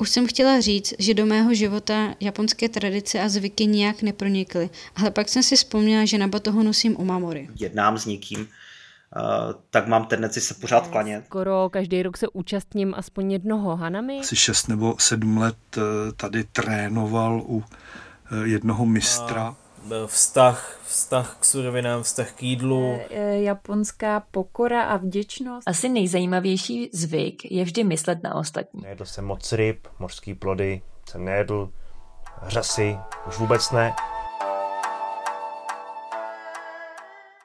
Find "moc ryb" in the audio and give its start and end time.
29.24-29.88